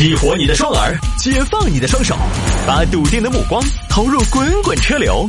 [0.00, 2.16] 激活你的双耳，解放你的双手，
[2.66, 5.28] 把笃定的目光投入滚滚车流。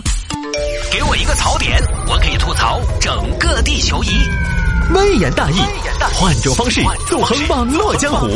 [0.90, 1.78] 给我一个槽点，
[2.08, 4.07] 我可以吐槽整个地球仪。
[4.94, 5.57] 微言大义，
[6.13, 8.29] 换种方式纵横网络江湖。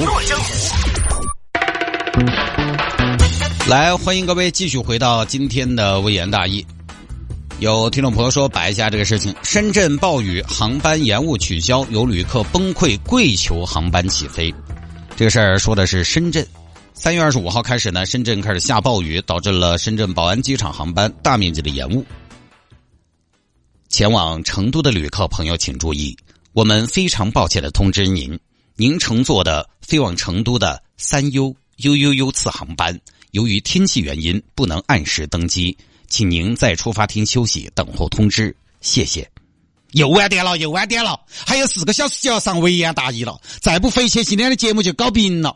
[3.69, 6.65] 来，欢迎各位继续回到今天的微言大义。
[7.59, 14.53] 有听众朋友说摆一下这个事情：深圳暴雨，航班延误取消，有旅客崩溃跪求航班起飞。
[15.17, 16.45] 这个事儿说的是深圳。
[16.93, 22.05] 三月二十五号开始呢，深圳开始下暴雨，导致了深圳宝安机场航班大面积的延误。
[23.87, 26.17] 前往成都的旅客朋友请注意，
[26.51, 28.37] 我们非常抱歉的通知您，
[28.75, 32.99] 您乘坐的飞往成都的三 U U U U 次航班，
[33.31, 35.77] 由于天气原因不能按时登机。
[36.07, 39.29] 请您在出发厅休息，等候通知，谢谢。
[39.95, 41.17] 又晚点了，又晚点了，
[41.47, 45.55] 还有四个小时就要上维言大义了，再不回去，今天的节目就搞不赢了。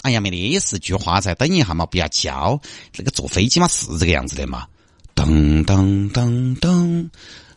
[0.00, 2.58] 哎呀，没得四句话，再等一下嘛，不要叫。
[2.90, 4.66] 这个坐飞机嘛是这个样子的嘛。
[5.14, 7.06] 噔噔噔噔，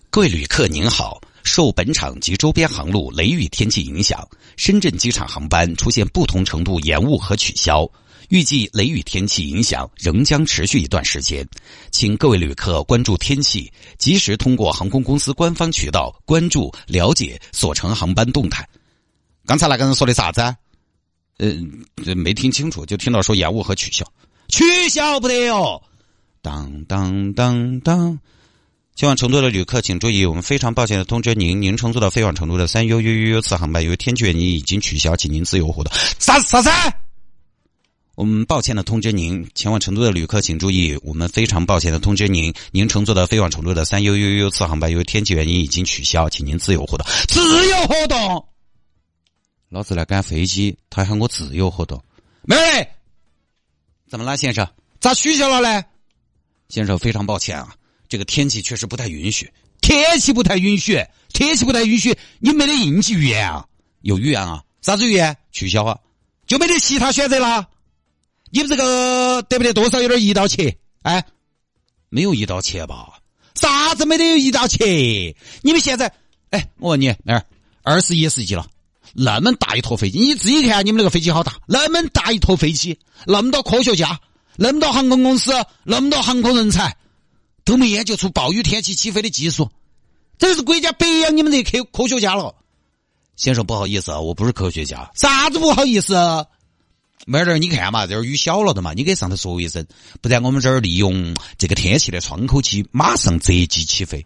[0.09, 4.27] 各位旅客您好，受本场及周边航路雷雨天气影响，
[4.57, 7.89] 深圳机场航班出现不同程度延误和取消。
[8.29, 11.47] 预计雷雨天气影响仍将持续一段时间，
[11.91, 18.67] 请各位旅客关注天气，及时通过航空公司官方渠道关注了解所乘航班动态。
[19.47, 20.55] 刚才那个人说的啥子？
[21.39, 21.83] 嗯，
[22.15, 24.05] 没听清楚，就听到说延误和取消，
[24.47, 25.81] 取消不得哟。
[26.43, 28.19] 当当当当，
[28.95, 35.91] 前往成都的旅客请注意，我们非常抱歉的通知您，您乘坐的飞往成都的三 U U U U 次航班由于天气原因已经取消，请您自由活动。
[36.19, 36.69] 啥啥子？
[38.19, 47.07] 我们抱歉的通知您，前往成都的旅客请注意，我们非常抱歉的通知您，您乘坐的飞往成都的三 U U U 次航班由于天气原因已经取消，请您自由活动。
[47.29, 48.45] 自由活动，
[49.69, 52.03] 老子来赶飞机，他喊我自由活动。
[52.41, 52.87] 妹儿，
[54.09, 54.67] 怎么了，先生？
[54.99, 55.85] 咋取消了呢？
[56.67, 57.73] 先生，非常抱歉啊，
[58.09, 59.49] 这个天气确实不太允许。
[59.79, 63.65] 天气不太允许，天气不太允许，你没得应急预案啊？
[64.01, 64.61] 有预案啊？
[64.81, 65.37] 啥子预案？
[65.53, 65.97] 取消啊？
[66.47, 67.65] 就没得其他选择了？
[68.51, 70.77] 你们这个得不得多少有点一刀切？
[71.01, 71.23] 哎，
[72.09, 73.19] 没有一刀切吧？
[73.55, 75.35] 啥子没得有一刀切？
[75.61, 76.11] 你们现在，
[76.49, 77.45] 哎，我问你，妹儿，
[77.83, 78.65] 二十一世纪了，
[79.13, 84.19] 那么大一坨飞机，你自己看你们那个飞机好大，那么大一坨飞机，那么多科学家，
[84.55, 85.51] 那么多航空公司，
[85.83, 86.95] 那么多航空人才，
[87.63, 89.69] 都没研究出暴雨天气起飞的技术，
[90.37, 92.55] 这是国家白养你们这科科学家了。
[93.35, 96.15] 先生，不好意思啊，我不是科学家，啥子不好意思？
[97.25, 99.85] 妹儿，你看嘛，这儿雨小了的嘛，你给上头说一声，
[100.21, 104.25] 不然我们这儿利用这个天气的窗口期，马上择机起飞。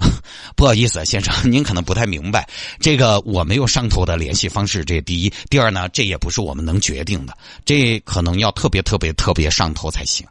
[0.56, 2.48] 不好意思，先生，您可能不太明白，
[2.78, 5.32] 这个我没有上头的联系方式，这第一。
[5.50, 7.36] 第二呢，这也不是我们能决定的，
[7.66, 10.26] 这可能要特别特别特别上头才行。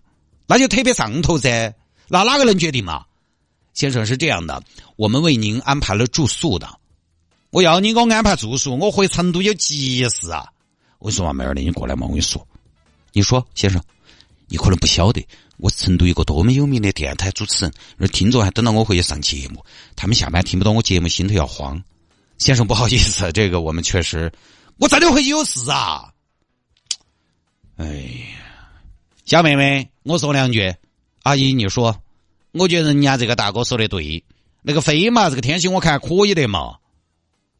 [0.47, 1.71] 那就特别上头噻，
[2.07, 3.05] 那哪个能决定嘛？
[3.75, 4.63] 先生是这样的，
[4.95, 6.67] 我们为您安排了住宿的。
[7.51, 10.47] 我要你给我安排住宿，我回成都有急事啊。
[10.99, 12.45] 我说嘛，妹儿的，你过来嘛，我跟你说，
[13.13, 13.81] 你说，先生，
[14.47, 15.25] 你可能不晓得，
[15.57, 19.63] 我是成都一个多么有名的电台主持人，而听众还等到我回去上节目，
[19.95, 21.81] 他们下班听不到我节目，心头要慌。
[22.37, 24.31] 先生，不好意思，这个我们确实，
[24.77, 26.13] 我真的回去有事啊。
[27.77, 28.71] 哎呀，
[29.25, 30.75] 小妹妹，我说两句，
[31.23, 31.97] 阿姨你说，
[32.51, 34.21] 我觉得人家这个大哥说的对，
[34.61, 36.77] 那个飞嘛，这个天气我看可以的嘛，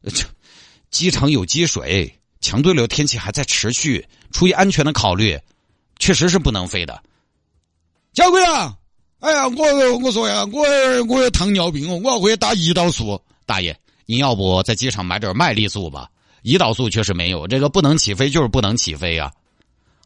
[0.92, 2.19] 机场有积水。
[2.42, 5.38] 强对流天气还在持续，出于安全的考虑，
[6.00, 7.02] 确实是不能飞的。
[8.14, 8.76] 小鬼啊，
[9.20, 10.64] 哎呀，我我说呀，我
[11.08, 13.22] 我有糖尿病哦，我要回去打胰岛素。
[13.46, 16.10] 大爷，您要不在机场买点麦丽素吧？
[16.44, 19.32] 胰岛素确实没有，这个不能起飞就是不能起飞呀。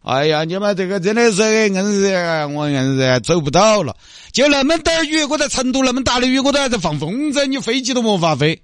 [0.01, 3.95] 哎呀，你们这个真的是硬是，我硬是走不到了。
[4.31, 8.59] 就那么点雨，我在成都那么大的雨，我都还在放风筝，你飞机都没法飞。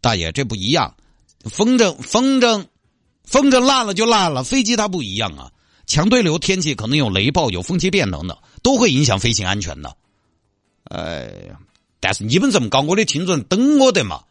[0.00, 0.94] 大爷，这不一样，
[1.50, 2.64] 风筝风筝。
[3.24, 5.50] 风筝烂了就烂了，飞机它不一样啊！
[5.86, 9.94] 强对流天气可能有雷暴、有风气变等等，都会影响飞行安全的。
[10.84, 11.58] 哎呀，
[12.00, 14.22] 但是你们这么搞，我的听众等我的嘛，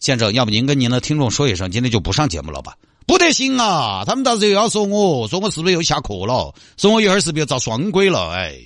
[0.00, 2.76] 先生，要不您跟您的听众说一声，今天就不上节目了吧？
[3.06, 4.04] 不得行啊！
[4.06, 6.54] 他们到时候又要说我，说我是不是又下课了？
[6.76, 8.30] 说我一会儿是不是又遭双规了？
[8.30, 8.58] 哎，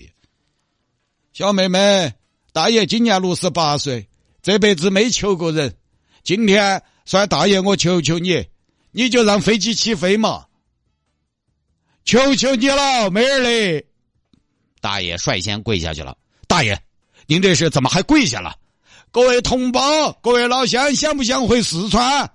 [1.33, 2.13] 小妹妹，
[2.53, 4.09] 大爷今年六十八岁，
[4.43, 5.77] 这辈子没求过人，
[6.25, 8.45] 今天算大爷我求求你。
[8.93, 10.47] 你就让飞机起飞嘛！
[12.05, 13.87] 求求你了，妹儿嘞！
[14.81, 16.17] 大爷率先跪下去了。
[16.47, 16.79] 大爷，
[17.27, 18.55] 您这是怎么还跪下了？
[19.11, 22.31] 各位同胞，各位老乡，想不想回四川？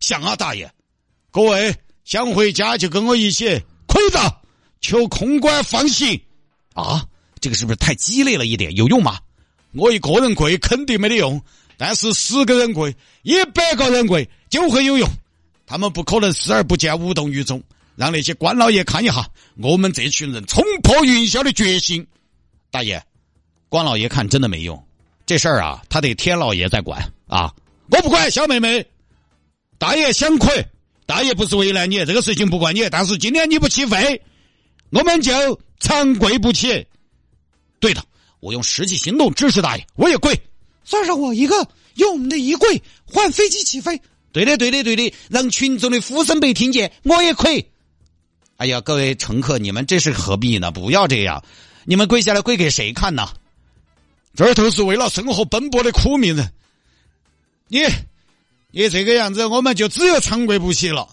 [0.00, 0.72] 想啊，大爷！
[1.30, 1.74] 各位
[2.04, 4.40] 想回家就跟我一起，跪着
[4.80, 6.18] 求空管放行
[6.72, 7.06] 啊！
[7.40, 8.74] 这个是不是太激烈了一点？
[8.74, 9.18] 有用吗？
[9.72, 11.42] 我一个人跪肯定没得用，
[11.76, 15.06] 但是十个人跪、一百个人跪就会有用。
[15.70, 17.62] 他们不可能视而不见、无动于衷，
[17.94, 19.24] 让那些官老爷看一下
[19.58, 22.04] 我们这群人冲破云霄的决心。
[22.72, 23.00] 大爷，
[23.68, 24.84] 官老爷看真的没用，
[25.24, 27.54] 这事儿啊，他得天老爷在管啊！
[27.88, 28.84] 我不管，小妹妹，
[29.78, 30.66] 大爷想跪，
[31.06, 34.20] 大爷不是为难你，这个事情不怪你，但是今天你不起飞，
[34.90, 35.32] 我们就
[35.78, 36.84] 长跪不起。
[37.78, 38.02] 对的，
[38.40, 40.36] 我用实际行动支持大爷，我也跪。
[40.82, 41.54] 算上我一个，
[41.94, 44.02] 用我们的一跪换飞机起飞。
[44.32, 47.64] 对的，对的，对的，让群众的呼声被听见，我也可以。
[48.56, 50.70] 哎呀，各位乘客，你们这是何必呢？
[50.70, 51.42] 不要这样，
[51.84, 53.28] 你们跪下来跪给谁看呢？
[54.34, 56.52] 这儿都是为了生活奔波的苦命人，
[57.66, 57.80] 你
[58.70, 61.08] 你这个样子，我们就只有长跪不起了。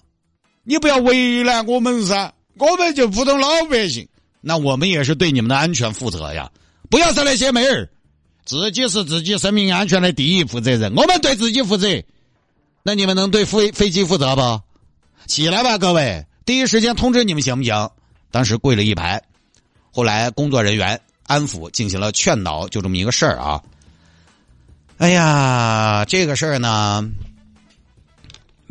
[0.64, 4.08] 你不要为难我们噻，我们就普通老百姓。
[4.42, 6.52] 那我们也是对你们的安全负责呀！
[6.90, 7.90] 不要说那些妹儿，
[8.46, 11.88] 自己是自己生命安全的第一负责人，我们对自己负责。
[12.88, 14.62] 那你们能对飞飞机负责不？
[15.26, 16.26] 起来吧，各位！
[16.46, 17.90] 第一时间通知你们行不行？
[18.32, 19.22] 当时跪了一排，
[19.92, 23.62] 后来工作人员安抚，进行了劝导，就这么一个事儿啊。
[25.00, 27.06] 哎呀，这个事儿呢。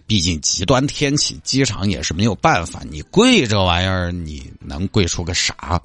[0.06, 2.80] 毕竟极端天气，机场也是没有办法。
[2.90, 5.78] 你跪这玩意儿，你能跪出个啥？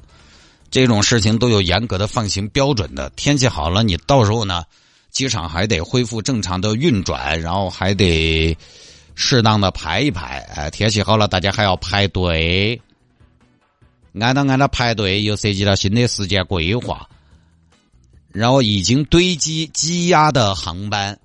[0.70, 3.10] 这种事情都有严格的放行标准的。
[3.18, 4.64] 天气好了，你到时候呢，
[5.12, 8.58] 机场还得恢复正常的运转，然后还得
[9.14, 10.40] 适当的排一排。
[10.56, 12.82] 哎，天气好了，大家还要排队，
[14.20, 17.10] 按照按照排队，又涉及到新的时间规划，
[18.32, 21.20] 然后已经堆积积压的航班。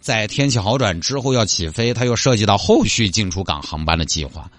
[0.00, 4.50] 在天气好转之后要起飞，它又涉及到后续进出港航班的计划，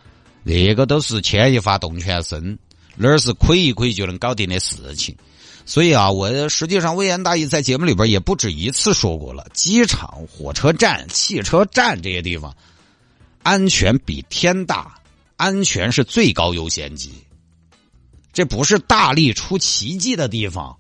[0.43, 2.57] 那个都是牵一发动全身，
[2.95, 5.15] 哪儿是亏一亏就能搞定的事情。
[5.65, 12.55] 所以啊，我实际上微言大义在节目里边也不止一次说过了：机场、火车站、汽车站这些地方，
[13.43, 14.99] 安全比天大，
[15.37, 17.11] 安全是最高优先级。
[18.33, 20.77] 这不是大力出奇迹的地方。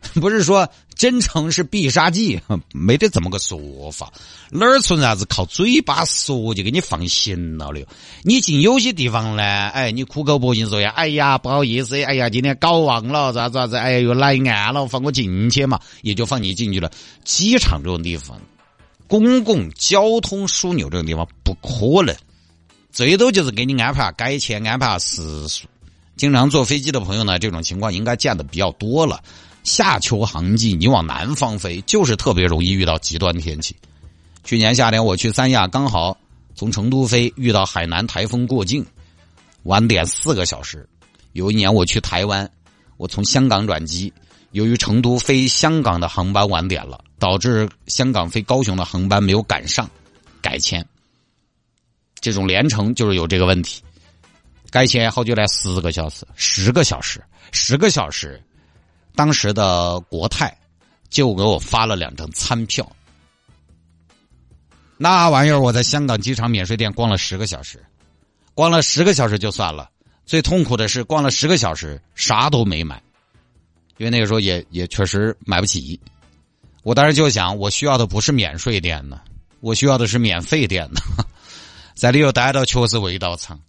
[0.14, 2.40] 不是说真诚是必杀技，
[2.72, 4.12] 没得这么个说法。
[4.50, 7.84] 哪儿存在啥子靠嘴巴说就给你放行了的？
[8.22, 16.90] 你进有些地方呢，哎，你苦口婆心说呀，哎呀，不好意思，哎呀，今天搞忘了，咋咋子，哎呀，又来案了，放我进去嘛，也就放你进去了。
[17.24, 18.40] 机场这种地方，
[19.08, 22.14] 公共交通枢纽这种地方不可能，
[22.92, 25.66] 最多就是给你安排改签，安排时速。
[26.16, 29.20] 经常坐飞机的朋友呢，这种情况应该见的比较多了。
[29.64, 33.76] 夏秋航季，你往南方飞，就是特别容易遇到极端天气。
[34.44, 36.16] 去年夏天我去三亚，刚好
[36.54, 38.84] 从成都飞，遇到海南台风过境，
[39.64, 40.88] 晚点四个小时。
[41.32, 42.50] 有一年我去台湾，
[42.96, 44.12] 我从香港转机，
[44.52, 49.88] 由于成都飞香港的航班晚点了，导致香港飞高雄的航班没有赶上，
[50.40, 50.84] 改签。
[52.20, 53.82] 这种连程就是有这个问题，
[54.70, 57.22] 改签好久来十个小时，十个小时，
[57.52, 58.42] 十个小时。
[59.14, 60.56] 当时的国泰
[61.08, 62.90] 就给我发了两张餐票，
[64.96, 67.84] 那玩意儿我在香港机场免税店逛了十个小时，
[68.54, 69.90] 逛了十个小时就算了，
[70.26, 73.02] 最痛苦的是逛了十个小时啥都没买，
[73.96, 76.00] 因为那个时候也也确实买不起。
[76.82, 79.20] 我当时就想，我需要的不是免税店呢，
[79.60, 81.00] 我需要的是免费店呢，
[81.94, 83.60] 在里头待着确实味道长。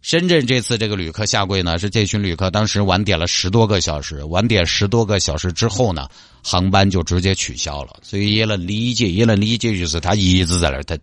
[0.00, 6.08] 深圳这次这个旅客下跪呢，是这群旅客当时晚点了十多个小时，晚点十多个小时之后呢，
[6.42, 10.98] 航班就直接取消了，所以也能理解，也能理解，就是他一直在那儿等，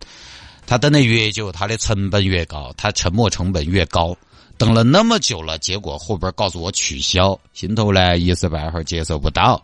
[0.66, 4.16] 他等的越久，他的成本越高，他沉没成本越高，
[4.56, 9.62] 等了那么久了，结果后边告诉我取消，心头呢一时半会儿接受不到，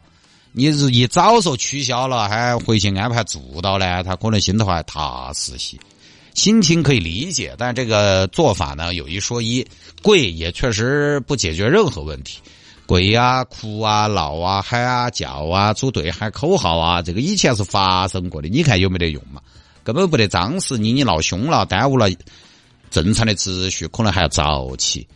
[0.53, 5.79] 你是一早说取消了，还回去安排住到呢，他可能心头还踏实些。
[6.35, 9.67] 心情可以理解，但这个做法呢有一说一，
[10.03, 12.39] 跪也确实不解决任何问题。
[12.85, 18.49] 跪啊、哭啊、闹啊、喊啊、叫啊、组队喊口号啊，这个以前是发生过的。
[18.49, 19.41] 你看有没得用嘛？
[19.85, 22.09] 根本不得张时，你你闹凶了，耽误了
[22.91, 25.07] 正常的秩序，可能还要早起。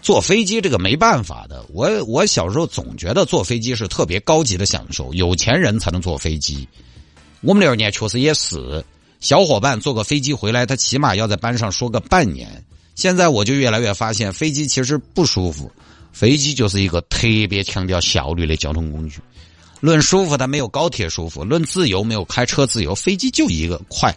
[0.00, 1.64] 坐飞机这个没办法的。
[1.72, 6.68] 我我小时候总觉得坐飞机是特别高级的享受，有钱人才能坐飞机。
[7.40, 8.84] 我们那二年确实也是。
[9.20, 12.64] 小伙伴坐个飞机回来，他起码要在班上说个半年。
[12.94, 15.70] 现在我就越来越发现，飞机其实不舒服，
[16.12, 19.20] 飞机就是一个特别强调效率的交通工具。
[19.80, 22.94] 论舒服，它没有高铁舒服；论自由，没有开车自由。
[22.94, 24.12] 飞机就一个快，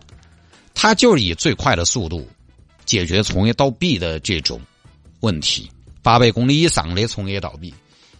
[0.74, 2.28] 它就是以最快的速度
[2.86, 4.60] 解决从 A 到 B 的这种
[5.20, 5.70] 问题，
[6.02, 7.74] 八百公里以上的从 A 到 B，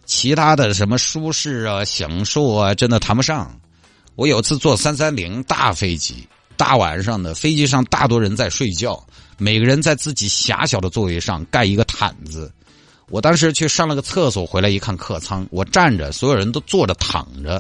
[0.06, 3.60] 其他的什么舒适啊、享受啊，真的谈不上。
[4.16, 6.28] 我有次坐三三零大飞机，
[6.62, 9.04] 大晚上的飞机上大多人在睡觉，
[9.40, 12.54] 每个人在自己狭小的座位上盖一个毯子。
[13.10, 17.60] 我当时去上了个厕所，回来一看客舱，我站着，所有人都坐着躺着。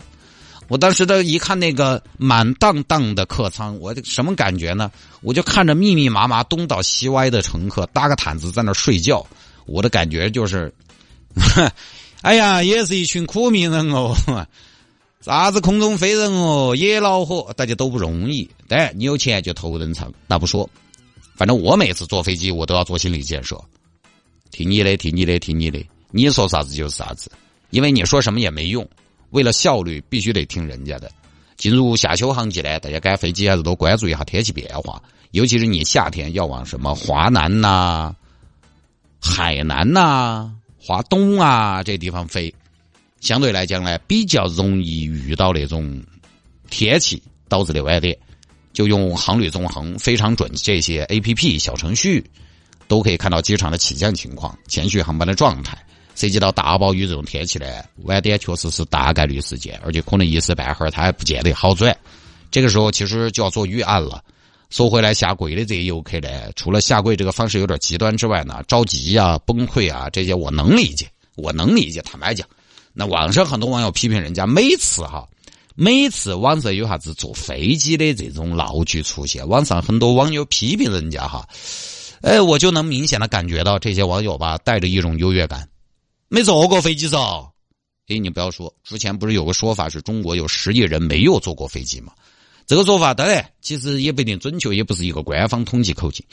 [0.67, 4.91] 我当时的一看那个满当当的客舱，我什么感觉呢？
[5.21, 9.25] 我就看着密密麻麻东倒西歪的乘客搭个毯子在那睡觉，
[9.65, 10.71] 我的感觉就是，
[12.21, 14.15] 哎呀，也是一群苦命人哦。
[15.21, 18.49] 啥子空中飞人哦，也恼火，大家都不容易。
[18.67, 20.67] 但你有钱就头等舱，那不说。
[21.35, 23.59] 反正我每次坐飞机，我都要做心理建设，
[24.49, 27.31] 听你的，听你的，听你的，你说啥子就是啥子，
[27.69, 28.87] 因为你说什么也没用。
[29.29, 31.09] 为了效率，必须得听人家的。
[31.55, 35.01] 进入夏秋航季呢，大家赶飞机还是多关注一下天气变化，
[35.31, 38.15] 尤其是你夏天要往什么华南呐、
[39.21, 42.53] 海南呐、华东啊这地方飞，
[43.21, 46.03] 相对来讲呢，比较容易遇到那种
[46.69, 48.17] 天气导致的晚点。
[48.73, 52.23] 就用航旅纵横、非常准这些 A P P 小程序，
[52.87, 55.77] 都可以看到机场的起降情况、前续航班的状态。
[56.15, 57.65] 涉及到大暴雨这种天气呢，
[58.03, 61.95] 晚点确实是大概率事件，而且可能一时半会儿它还不见得好转。
[62.49, 64.23] 这个时候其实就要做预案了。
[64.69, 72.01] 说回来，下跪的这些游客呢，除了下跪这个方式有点极端之外呢，着急啊、崩溃啊这些我能理解，我能理解。
[72.03, 72.47] 坦白讲，
[72.93, 75.27] 那网上很多网友批评人家，每次哈，
[75.75, 81.47] 每次网上有啥子坐飞机的这种闹剧出现，网上很多网友批评人家哈，
[82.21, 85.67] 哎，我就能明显的感觉到这些网友吧，带着一种优越感。
[86.27, 87.17] 没坐过飞机噻？
[88.07, 92.11] 哎，你不要说，之前不是有个说法是中国有十亿人没有坐过飞机吗？
[92.67, 96.25] 这个说法当然其实也不一定准确，也不是一个官方统计口径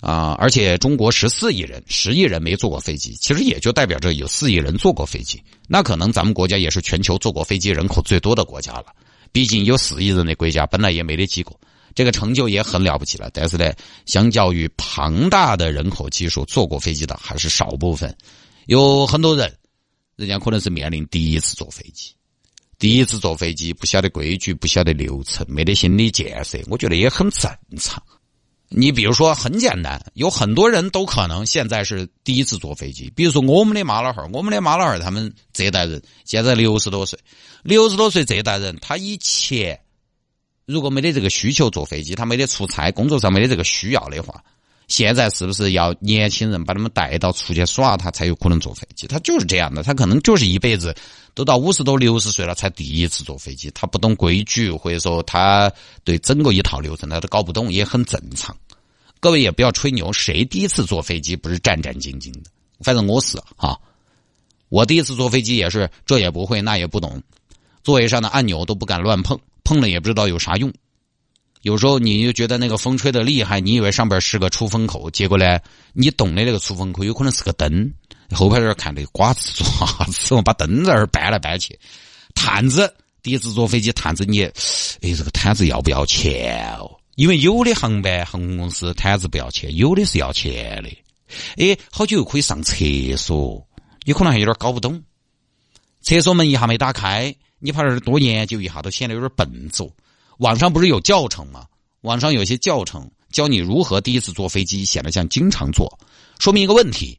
[0.00, 0.36] 啊。
[0.38, 5.42] 而且中国十四亿人，十亿人没坐过飞机，其实也就代表着有四亿人坐过飞机。
[5.68, 8.86] 那可能咱们国家也是全球坐过飞机人口最多的国家了。
[9.32, 11.52] 毕竟有四亿人的国家本来也没得几个，
[11.94, 13.28] 这个成就也很了不起了。
[13.34, 13.72] 但是呢，
[14.06, 18.16] 相较于庞大的人口基数，坐过飞机的还是少部分。
[18.66, 19.54] 有很多人，
[20.16, 22.12] 人家可能是面临第一次坐飞机，
[22.78, 28.02] 第一次坐飞机不晓得规矩，不晓得流程，没得心理建设，我觉得也很正常。
[28.78, 33.10] 你比如说，很简单，有很多人都可能现在是第一次坐飞机。
[33.16, 37.18] 比如说，我们的妈老汉儿，我们的妈老汉儿，他们这代人现在六十多岁，
[37.62, 39.80] 六十多岁这代人，他以前
[40.66, 44.44] 如果没得这个需求坐飞机，他没得出差，工作上没得这个需要的话。
[44.88, 49.06] 现在是不是要年轻人把他们带到出去耍，他才有可能坐飞机？
[49.08, 50.94] 他就是这样的，他可能就是一辈子
[51.34, 55.72] 都到五十多、六十岁了才第一次坐飞机，他不懂规矩，或者说他
[56.04, 58.56] 对整个一套流程他都搞不懂，也很正常。
[59.20, 62.50] 各位也不要吹牛，谁第一次坐飞机不是战战兢兢的？
[62.80, 63.78] 反正我是哈，
[64.68, 67.22] 我第一次坐飞机也是这也不会那也不懂，
[67.82, 70.72] 座位上的按钮都不敢乱碰，碰了也不知道有啥用。
[71.62, 75.58] 有时候你就觉得那个风吹的厉害，你以为上边是个出风口，结果呢，
[75.92, 77.92] 你动的那个出风口有可能是个灯。
[78.32, 80.34] 后排这儿看的瓜子做啥子？
[80.34, 81.78] 我把灯在那儿搬来搬去。
[82.34, 82.92] 毯子，
[83.22, 86.95] 第一次坐飞机，毯子你，哎，这个毯子要不要钱哦？
[87.16, 90.90] 因为有的航班航空公司毯子不要钱，有的是要钱的。
[91.56, 92.84] 哎，好久又可以上厕
[93.16, 93.66] 所，
[94.04, 95.02] 你可能还有点搞不懂。
[96.02, 99.90] 厕所门一下没打开，你怕这多研究一下，都显得有点笨拙。
[100.38, 101.66] 网上不是有教程吗？
[102.02, 105.98] 网上有些教程教你如何第一次坐飞机显得像经常坐，
[106.38, 107.18] 说明一个问题：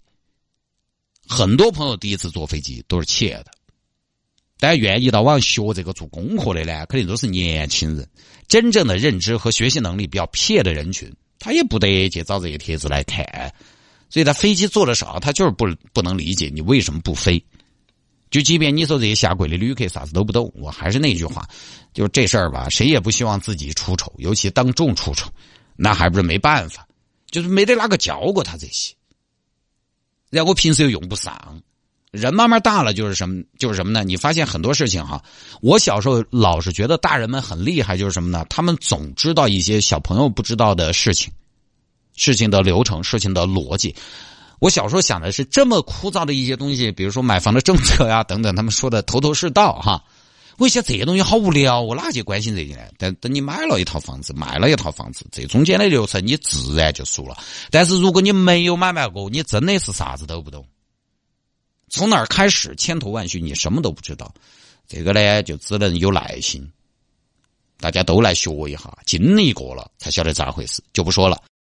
[1.27, 3.47] 很多朋友第一次坐飞机都是怯的。
[4.59, 8.07] 大家愿意到网上学这个做功课的呢，肯定都是年轻人。
[8.47, 13.53] 真正的认知和学习能力比较撇的人群，他也不得去找这些帖子来看。
[14.09, 17.43] 所以他飞机坐的少，他就是不不能理解你为什么不飞。
[18.29, 21.47] 就即便你说这些下跪的旅客啥子都不懂，我还是那句话，
[21.93, 25.29] 就这事儿吧，谁也不希望自己出丑，尤其当众出丑，
[25.75, 26.87] 那还不是没办法，
[27.31, 28.93] 就是没得哪个教过他这些，
[30.29, 31.61] 然后我平时又用不上，
[32.11, 34.03] 人慢慢大了就是什么，就是什么呢？
[34.03, 35.21] 你发现很多事情哈，
[35.61, 38.45] 我小时候老是觉得大人们很厉害，就是什么呢？
[38.49, 41.31] 他们总知道一些小朋友不知道的事情，
[42.15, 43.93] 事情的流程，事情的逻辑。
[44.59, 50.03] 我小时候想的是这么枯燥的一些东西，比如说买房的政策呀等等，他们说的头头是道哈。
[50.57, 52.81] 我想这些东西好无聊，我哪去关心这些呢？
[52.97, 57.37] 但等你买了一套房子，卖了一套房子，这中间的流程你自然就熟了。
[57.69, 60.65] 但是如果你没有买卖过，你真的是啥子都不懂。
[61.89, 64.34] 从哪儿开始，千头万绪，你什么都不知道。
[64.88, 66.70] 这个呢，就只能有耐心，
[67.79, 71.41] 大家都来学一下，经历过了才晓得咋回事，就不说了。